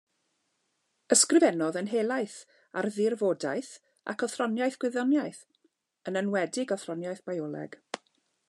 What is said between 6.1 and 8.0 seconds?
yn enwedig athroniaeth bioleg.